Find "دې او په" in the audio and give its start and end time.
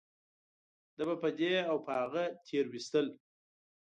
1.39-1.91